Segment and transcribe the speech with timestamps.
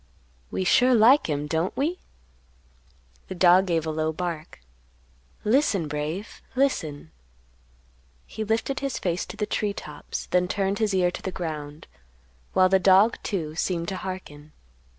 [0.49, 1.99] "We sure like him, don't we?"
[3.27, 4.59] The dog gave a low bark.
[5.43, 7.11] "Listen, Brave, listen."
[8.25, 11.85] He lifted his face to the tree tops, then turned his ear to the ground,
[12.53, 14.53] while the dog, too, seemed to hearken.